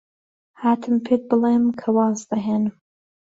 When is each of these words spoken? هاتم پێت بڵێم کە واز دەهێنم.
هاتم 0.61 0.95
پێت 1.05 1.21
بڵێم 1.29 1.65
کە 1.79 1.89
واز 1.95 2.19
دەهێنم. 2.31 2.75